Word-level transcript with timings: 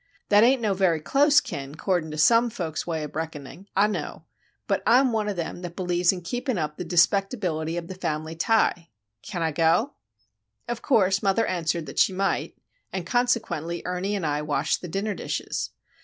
"That 0.29 0.43
ain' 0.43 0.61
no 0.61 0.73
very 0.73 0.99
close 0.99 1.39
kin, 1.39 1.75
'cordin' 1.75 2.09
to 2.09 2.17
some 2.17 2.49
folks' 2.49 2.87
way 2.87 3.03
ob 3.03 3.13
reckonin', 3.15 3.67
Ah 3.77 3.85
know. 3.85 4.23
But 4.65 4.81
Ah'm 4.87 5.11
one 5.11 5.29
o' 5.29 5.33
them 5.33 5.61
that 5.61 5.75
believes 5.75 6.11
in 6.11 6.21
keepin' 6.21 6.57
up 6.57 6.75
the 6.77 6.83
dispectability 6.83 7.77
ob 7.77 7.85
the 7.87 7.93
fambly 7.93 8.33
tie. 8.35 8.89
C'n 9.21 9.43
Ah 9.43 9.51
go?" 9.51 9.93
Of 10.67 10.81
course, 10.81 11.21
mother 11.21 11.45
answered 11.45 11.85
that 11.85 11.99
she 11.99 12.13
might, 12.13 12.57
and 12.91 13.05
consequently 13.05 13.83
Ernie 13.85 14.15
and 14.15 14.25
I 14.25 14.41
washed 14.41 14.81
the 14.81 14.87
dinner 14.87 15.13
dishes. 15.13 15.69